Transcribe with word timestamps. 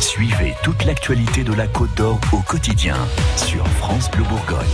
Suivez 0.00 0.54
toute 0.62 0.84
l'actualité 0.84 1.44
de 1.44 1.52
la 1.52 1.66
Côte 1.66 1.94
d'Or 1.96 2.20
au 2.32 2.38
quotidien 2.38 2.96
sur 3.36 3.66
France 3.68 4.10
Bleu 4.10 4.24
Bourgogne. 4.24 4.66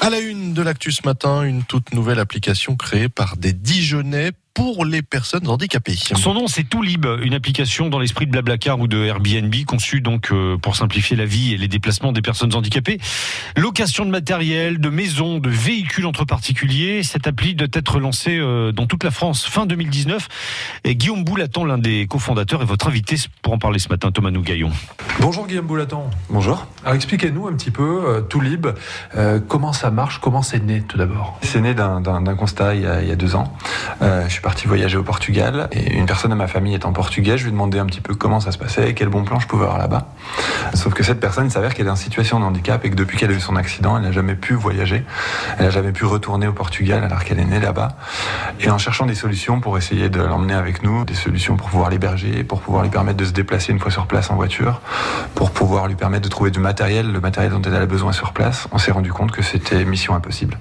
À 0.00 0.10
la 0.10 0.18
une 0.18 0.52
de 0.52 0.62
l'actu 0.62 0.90
matin, 1.04 1.42
une 1.42 1.62
toute 1.62 1.94
nouvelle 1.94 2.18
application 2.18 2.76
créée 2.76 3.08
par 3.08 3.36
des 3.36 3.52
Dijonais 3.52 4.32
pour 4.54 4.84
les 4.84 5.02
personnes 5.02 5.48
handicapées. 5.48 5.96
Son 5.96 6.34
nom, 6.34 6.46
c'est 6.46 6.64
Toulib, 6.64 7.06
une 7.22 7.34
application 7.34 7.88
dans 7.88 7.98
l'esprit 7.98 8.26
de 8.26 8.30
Blablacar 8.32 8.78
ou 8.80 8.86
de 8.86 9.04
Airbnb, 9.04 9.54
conçue 9.66 10.00
donc 10.00 10.30
euh, 10.30 10.56
pour 10.58 10.76
simplifier 10.76 11.16
la 11.16 11.24
vie 11.24 11.54
et 11.54 11.56
les 11.56 11.68
déplacements 11.68 12.12
des 12.12 12.22
personnes 12.22 12.54
handicapées. 12.54 12.98
Location 13.56 14.04
de 14.04 14.10
matériel, 14.10 14.78
de 14.78 14.88
maisons, 14.88 15.38
de 15.38 15.48
véhicules 15.48 16.06
entre 16.06 16.24
particuliers. 16.24 17.02
Cette 17.02 17.26
appli 17.26 17.54
doit 17.54 17.68
être 17.72 17.98
lancée 17.98 18.38
euh, 18.38 18.72
dans 18.72 18.86
toute 18.86 19.04
la 19.04 19.10
France 19.10 19.46
fin 19.46 19.66
2019. 19.66 20.28
Et 20.84 20.96
Guillaume 20.96 21.24
Boulaton, 21.24 21.64
l'un 21.64 21.78
des 21.78 22.06
cofondateurs, 22.06 22.62
est 22.62 22.66
votre 22.66 22.88
invité 22.88 23.16
pour 23.42 23.52
en 23.52 23.58
parler 23.58 23.78
ce 23.78 23.88
matin, 23.88 24.10
Thomas 24.12 24.30
Nougaillon. 24.30 24.70
Bonjour 25.20 25.46
Guillaume 25.46 25.66
Boulaton. 25.66 26.04
Bonjour. 26.30 26.66
Alors 26.82 26.94
expliquez-nous 26.94 27.46
un 27.46 27.52
petit 27.54 27.70
peu, 27.70 28.02
euh, 28.06 28.20
Toulib, 28.20 28.66
euh, 29.16 29.40
comment 29.46 29.72
ça 29.72 29.90
marche, 29.90 30.18
comment 30.18 30.42
c'est 30.42 30.60
né 30.60 30.82
tout 30.82 30.98
d'abord? 30.98 31.38
C'est 31.42 31.60
né 31.60 31.74
d'un 31.74 32.34
constat 32.36 32.74
il 32.74 32.82
y, 32.82 32.86
a, 32.86 33.02
il 33.02 33.08
y, 33.08 33.12
a, 33.12 33.16
deux 33.16 33.36
ans. 33.36 33.52
Euh, 34.02 34.24
je 34.26 34.32
suis 34.32 34.41
parti 34.42 34.66
voyager 34.66 34.98
au 34.98 35.02
Portugal 35.02 35.68
et 35.72 35.94
une 35.94 36.06
personne 36.06 36.32
de 36.32 36.36
ma 36.36 36.48
famille 36.48 36.74
est 36.74 36.84
en 36.84 36.92
portugais. 36.92 37.38
Je 37.38 37.44
lui 37.44 37.50
ai 37.50 37.52
demandé 37.52 37.78
un 37.78 37.86
petit 37.86 38.00
peu 38.00 38.14
comment 38.14 38.40
ça 38.40 38.52
se 38.52 38.58
passait, 38.58 38.92
quel 38.92 39.08
bon 39.08 39.22
plan 39.24 39.38
je 39.38 39.46
pouvais 39.46 39.64
avoir 39.64 39.78
là-bas. 39.78 40.08
Sauf 40.74 40.92
que 40.92 41.02
cette 41.02 41.20
personne, 41.20 41.46
il 41.46 41.50
s'avère 41.50 41.74
qu'elle 41.74 41.86
est 41.86 41.90
en 41.90 41.96
situation 41.96 42.40
de 42.40 42.44
handicap 42.44 42.84
et 42.84 42.90
que 42.90 42.96
depuis 42.96 43.16
qu'elle 43.16 43.30
a 43.30 43.34
eu 43.34 43.40
son 43.40 43.56
accident, 43.56 43.96
elle 43.96 44.02
n'a 44.02 44.12
jamais 44.12 44.34
pu 44.34 44.54
voyager. 44.54 45.04
Elle 45.58 45.66
n'a 45.66 45.70
jamais 45.70 45.92
pu 45.92 46.04
retourner 46.04 46.48
au 46.48 46.52
Portugal 46.52 47.04
alors 47.04 47.24
qu'elle 47.24 47.38
est 47.38 47.44
née 47.44 47.60
là-bas. 47.60 47.96
Et 48.60 48.68
en 48.70 48.78
cherchant 48.78 49.06
des 49.06 49.14
solutions 49.14 49.60
pour 49.60 49.78
essayer 49.78 50.08
de 50.08 50.20
l'emmener 50.20 50.54
avec 50.54 50.82
nous, 50.82 51.04
des 51.04 51.14
solutions 51.14 51.56
pour 51.56 51.70
pouvoir 51.70 51.90
l'héberger, 51.90 52.42
pour 52.42 52.60
pouvoir 52.60 52.82
lui 52.82 52.90
permettre 52.90 53.18
de 53.18 53.24
se 53.24 53.32
déplacer 53.32 53.72
une 53.72 53.78
fois 53.78 53.92
sur 53.92 54.06
place 54.06 54.30
en 54.30 54.34
voiture, 54.34 54.80
pour 55.34 55.52
pouvoir 55.52 55.86
lui 55.86 55.94
permettre 55.94 56.24
de 56.24 56.28
trouver 56.28 56.50
du 56.50 56.58
matériel, 56.58 57.12
le 57.12 57.20
matériel 57.20 57.52
dont 57.52 57.62
elle 57.62 57.74
a 57.74 57.86
besoin 57.86 58.12
sur 58.12 58.32
place, 58.32 58.66
on 58.72 58.78
s'est 58.78 58.92
rendu 58.92 59.12
compte 59.12 59.30
que 59.30 59.42
c'était 59.42 59.84
mission 59.84 60.14
impossible. 60.14 60.58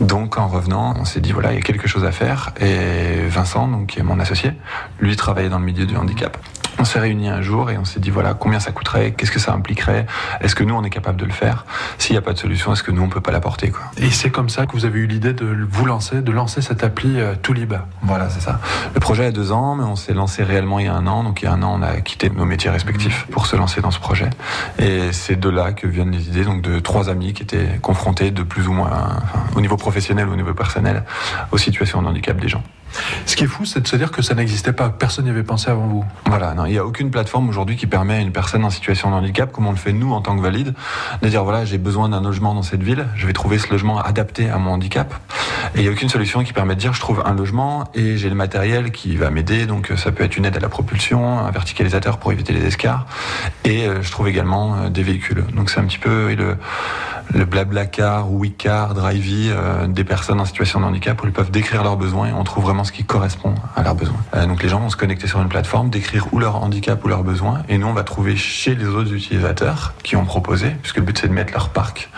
Donc 0.00 0.38
en 0.38 0.48
revenant, 0.48 0.94
on 0.98 1.04
s'est 1.04 1.20
dit 1.20 1.32
voilà, 1.32 1.52
il 1.52 1.56
y 1.56 1.58
a 1.58 1.62
quelque 1.62 1.88
chose 1.88 2.04
à 2.04 2.12
faire. 2.12 2.52
Et 2.60 3.01
Vincent, 3.28 3.68
donc, 3.68 3.86
qui 3.88 4.00
est 4.00 4.02
mon 4.02 4.20
associé, 4.20 4.52
lui 5.00 5.16
travaillait 5.16 5.48
dans 5.48 5.58
le 5.58 5.64
milieu 5.64 5.86
du 5.86 5.96
handicap. 5.96 6.36
On 6.78 6.84
s'est 6.84 6.98
réunis 6.98 7.28
un 7.28 7.42
jour 7.42 7.70
et 7.70 7.78
on 7.78 7.84
s'est 7.84 8.00
dit 8.00 8.10
voilà 8.10 8.34
combien 8.34 8.58
ça 8.58 8.72
coûterait, 8.72 9.12
qu'est-ce 9.12 9.30
que 9.30 9.38
ça 9.38 9.52
impliquerait, 9.52 10.06
est-ce 10.40 10.54
que 10.54 10.64
nous 10.64 10.74
on 10.74 10.82
est 10.82 10.90
capable 10.90 11.20
de 11.20 11.26
le 11.26 11.30
faire, 11.32 11.66
s'il 11.98 12.14
n'y 12.14 12.18
a 12.18 12.22
pas 12.22 12.32
de 12.32 12.38
solution, 12.38 12.72
est-ce 12.72 12.82
que 12.82 12.90
nous 12.90 13.02
on 13.02 13.08
peut 13.08 13.20
pas 13.20 13.30
l'apporter 13.30 13.70
quoi? 13.70 13.82
Et 13.98 14.10
c'est 14.10 14.30
comme 14.30 14.48
ça 14.48 14.66
que 14.66 14.72
vous 14.72 14.84
avez 14.84 14.98
eu 14.98 15.06
l'idée 15.06 15.32
de 15.32 15.46
vous 15.70 15.84
lancer, 15.84 16.22
de 16.22 16.32
lancer 16.32 16.62
cette 16.62 16.82
appli 16.82 17.20
euh, 17.20 17.34
Toulib. 17.40 17.74
Voilà 18.02 18.30
c'est 18.30 18.40
ça. 18.40 18.58
Le 18.94 19.00
projet 19.00 19.26
a 19.26 19.30
deux 19.30 19.52
ans, 19.52 19.76
mais 19.76 19.84
on 19.84 19.96
s'est 19.96 20.14
lancé 20.14 20.42
réellement 20.42 20.78
il 20.78 20.86
y 20.86 20.88
a 20.88 20.94
un 20.94 21.06
an, 21.06 21.22
donc 21.22 21.42
il 21.42 21.44
y 21.44 21.48
a 21.48 21.52
un 21.52 21.62
an 21.62 21.78
on 21.78 21.82
a 21.82 22.00
quitté 22.00 22.30
nos 22.30 22.46
métiers 22.46 22.70
respectifs 22.70 23.26
pour 23.30 23.46
se 23.46 23.54
lancer 23.54 23.80
dans 23.80 23.90
ce 23.90 24.00
projet. 24.00 24.30
Et 24.78 25.12
c'est 25.12 25.38
de 25.38 25.50
là 25.50 25.72
que 25.72 25.86
viennent 25.86 26.10
les 26.10 26.28
idées 26.28 26.44
donc 26.44 26.62
de 26.62 26.80
trois 26.80 27.10
amis 27.10 27.34
qui 27.34 27.42
étaient 27.42 27.78
confrontés 27.80 28.30
de 28.30 28.42
plus 28.42 28.66
ou 28.66 28.72
moins, 28.72 28.90
enfin, 28.90 29.44
au 29.54 29.60
niveau 29.60 29.76
professionnel 29.76 30.26
ou 30.26 30.32
au 30.32 30.36
niveau 30.36 30.54
personnel, 30.54 31.04
aux 31.52 31.58
situations 31.58 32.02
de 32.02 32.08
handicap 32.08 32.40
des 32.40 32.48
gens. 32.48 32.62
Ce 33.26 33.36
qui 33.36 33.44
est 33.44 33.48
fou, 33.48 33.64
c'est 33.64 33.80
de 33.80 33.88
se 33.88 33.96
dire 33.96 34.10
que 34.10 34.22
ça 34.22 34.34
n'existait 34.34 34.72
pas, 34.72 34.90
personne 34.90 35.24
n'y 35.24 35.30
avait 35.30 35.42
pensé 35.42 35.70
avant 35.70 35.86
vous. 35.86 36.04
Voilà, 36.26 36.54
il 36.66 36.72
n'y 36.72 36.78
a 36.78 36.84
aucune 36.84 37.10
plateforme 37.10 37.48
aujourd'hui 37.48 37.76
qui 37.76 37.86
permet 37.86 38.14
à 38.14 38.20
une 38.20 38.32
personne 38.32 38.64
en 38.64 38.70
situation 38.70 39.10
de 39.10 39.14
handicap, 39.14 39.52
comme 39.52 39.66
on 39.66 39.70
le 39.70 39.76
fait 39.76 39.92
nous 39.92 40.12
en 40.12 40.20
tant 40.20 40.36
que 40.36 40.42
valide, 40.42 40.74
de 41.22 41.28
dire 41.28 41.44
voilà, 41.44 41.64
j'ai 41.64 41.78
besoin 41.78 42.08
d'un 42.08 42.20
logement 42.20 42.54
dans 42.54 42.62
cette 42.62 42.82
ville, 42.82 43.06
je 43.16 43.26
vais 43.26 43.32
trouver 43.32 43.58
ce 43.58 43.70
logement 43.70 44.00
adapté 44.00 44.50
à 44.50 44.58
mon 44.58 44.72
handicap. 44.72 45.14
Et 45.74 45.78
il 45.78 45.82
n'y 45.82 45.88
a 45.88 45.92
aucune 45.92 46.08
solution 46.08 46.42
qui 46.44 46.52
permet 46.52 46.74
de 46.74 46.80
dire 46.80 46.92
je 46.92 47.00
trouve 47.00 47.22
un 47.24 47.34
logement 47.34 47.84
et 47.94 48.16
j'ai 48.16 48.28
le 48.28 48.34
matériel 48.34 48.90
qui 48.90 49.16
va 49.16 49.30
m'aider, 49.30 49.66
donc 49.66 49.92
ça 49.96 50.12
peut 50.12 50.24
être 50.24 50.36
une 50.36 50.44
aide 50.44 50.56
à 50.56 50.60
la 50.60 50.68
propulsion, 50.68 51.38
un 51.38 51.50
verticalisateur 51.50 52.18
pour 52.18 52.32
éviter 52.32 52.52
les 52.52 52.66
escars, 52.66 53.06
et 53.64 53.86
je 54.00 54.10
trouve 54.10 54.28
également 54.28 54.88
des 54.88 55.02
véhicules. 55.02 55.44
Donc 55.54 55.70
c'est 55.70 55.80
un 55.80 55.84
petit 55.84 55.98
peu 55.98 56.34
le, 56.34 56.56
le 57.34 57.44
blabla 57.44 57.86
car, 57.86 58.30
WeCar, 58.30 58.94
Drivey, 58.94 59.50
euh, 59.50 59.86
des 59.86 60.04
personnes 60.04 60.40
en 60.40 60.44
situation 60.44 60.80
de 60.80 60.84
handicap 60.84 61.22
où 61.22 61.26
ils 61.26 61.32
peuvent 61.32 61.50
décrire 61.50 61.82
leurs 61.82 61.96
besoins 61.96 62.28
et 62.28 62.32
on 62.32 62.44
trouve 62.44 62.64
vraiment 62.64 62.84
ce 62.84 62.92
qui 62.92 63.04
correspond 63.04 63.54
à 63.74 63.82
leurs 63.82 63.94
besoins. 63.94 64.20
Euh, 64.34 64.46
donc 64.46 64.62
les 64.62 64.68
gens 64.68 64.80
vont 64.80 64.90
se 64.90 64.96
connecter 64.96 65.26
sur 65.26 65.40
une 65.40 65.48
plateforme, 65.48 65.90
décrire 65.90 66.26
ou 66.32 66.38
leur 66.38 66.62
handicap 66.62 67.02
ou 67.04 67.08
leurs 67.08 67.24
besoins 67.24 67.62
et 67.68 67.78
nous 67.78 67.86
on 67.86 67.92
va 67.92 68.04
trouver 68.04 68.36
chez 68.36 68.74
les 68.74 68.86
autres 68.86 69.12
utilisateurs 69.14 69.94
qui 70.02 70.16
ont 70.16 70.24
proposé, 70.24 70.70
puisque 70.82 70.96
le 70.96 71.02
but 71.02 71.18
c'est 71.18 71.28
de 71.28 71.32
mettre 71.32 71.52
leur 71.52 71.70
parc 71.70 72.10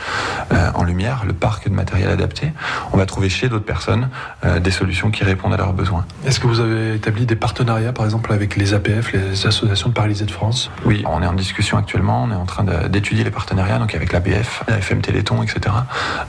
euh, 0.52 0.70
en 0.74 0.82
lumière, 0.82 1.24
le 1.26 1.32
parc 1.32 1.68
de 1.68 1.74
matériel 1.74 2.10
adapté, 2.10 2.52
on 2.92 2.96
va 2.96 3.06
trouver 3.06 3.28
chez 3.28 3.48
d'autres 3.48 3.64
personnes 3.64 4.08
euh, 4.44 4.60
des 4.60 4.70
solutions 4.70 5.10
qui 5.10 5.24
répondent 5.24 5.52
à 5.52 5.56
leurs 5.56 5.72
besoins. 5.72 6.04
Est-ce 6.26 6.40
que 6.40 6.46
vous 6.46 6.60
avez 6.60 6.94
établi 6.94 7.26
des 7.26 7.36
partenariats 7.36 7.92
par 7.92 8.04
exemple 8.04 8.32
avec 8.32 8.56
les 8.56 8.74
APF, 8.74 9.12
les 9.12 9.46
associations 9.46 9.88
de 9.88 9.94
paralysés 9.94 10.24
de 10.24 10.30
France? 10.30 10.70
Oui, 10.84 11.02
on 11.06 11.22
est 11.22 11.26
en 11.26 11.32
discussion 11.32 11.78
actuellement, 11.78 12.24
on 12.24 12.30
est 12.30 12.36
en 12.36 12.46
train 12.46 12.64
d'étudier 12.88 13.24
les 13.24 13.30
partenariats 13.30 13.78
donc 13.78 13.94
avec 13.94 14.12
l'APF, 14.12 14.64
la 14.68 14.78
FM 14.78 15.00
Téléthon, 15.00 15.42
etc. 15.42 15.74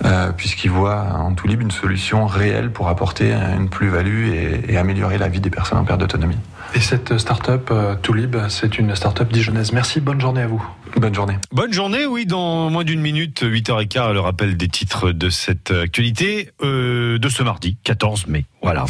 Euh, 0.06 0.31
puisqu'ils 0.31 0.72
voient 0.72 1.06
en 1.18 1.34
tout 1.34 1.48
libre 1.48 1.64
une 1.64 1.72
solution 1.72 2.25
réelle 2.25 2.72
pour 2.72 2.90
apporter 2.90 3.34
une 3.34 3.70
plus-value 3.70 4.30
et, 4.30 4.74
et, 4.74 4.78
améliorer 4.78 5.18
la 5.18 5.28
vie 5.28 5.40
des 5.40 5.50
personnes 5.50 5.78
en 5.78 5.84
perte 5.84 6.00
d'autonomie. 6.00 6.38
Et 6.74 6.80
cette 6.80 7.18
start-up 7.18 7.72
Toulib, 8.02 8.36
c'est 8.50 8.78
une 8.78 8.96
start-up 8.96 9.31
dijonnaise. 9.31 9.72
Merci, 9.72 10.02
bonne 10.02 10.20
journée 10.20 10.42
à 10.42 10.48
vous. 10.48 10.66
Bonne 10.97 11.13
journée. 11.13 11.35
Bonne 11.51 11.73
journée, 11.73 12.06
oui, 12.06 12.25
dans 12.25 12.69
moins 12.69 12.85
d'une 12.85 13.01
minute, 13.01 13.44
8h15, 13.44 14.13
le 14.13 14.19
rappel 14.22 14.56
des 14.56 14.69
titres 14.69 15.11
de 15.11 15.29
cette 15.29 15.72
actualité 15.72 16.51
euh, 16.63 17.19
de 17.19 17.29
ce 17.29 17.44
mardi, 17.44 17.78
14 17.83 18.28
mai. 18.28 18.45
Voilà. 18.61 18.83